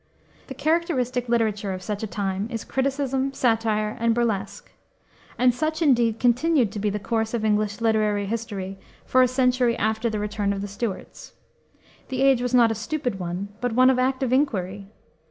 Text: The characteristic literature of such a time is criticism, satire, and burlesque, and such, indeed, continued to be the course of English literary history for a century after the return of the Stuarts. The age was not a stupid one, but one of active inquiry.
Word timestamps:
The 0.47 0.55
characteristic 0.55 1.29
literature 1.29 1.73
of 1.73 1.83
such 1.83 2.01
a 2.01 2.07
time 2.07 2.47
is 2.49 2.63
criticism, 2.65 3.33
satire, 3.33 3.95
and 3.99 4.15
burlesque, 4.15 4.71
and 5.37 5.53
such, 5.53 5.79
indeed, 5.79 6.19
continued 6.19 6.71
to 6.71 6.79
be 6.79 6.89
the 6.89 6.97
course 6.97 7.35
of 7.35 7.45
English 7.45 7.81
literary 7.81 8.25
history 8.25 8.79
for 9.05 9.21
a 9.21 9.27
century 9.27 9.77
after 9.77 10.09
the 10.09 10.17
return 10.17 10.53
of 10.53 10.61
the 10.61 10.67
Stuarts. 10.67 11.33
The 12.09 12.23
age 12.23 12.41
was 12.41 12.55
not 12.55 12.71
a 12.71 12.73
stupid 12.73 13.19
one, 13.19 13.49
but 13.61 13.73
one 13.73 13.91
of 13.91 13.99
active 13.99 14.33
inquiry. 14.33 14.87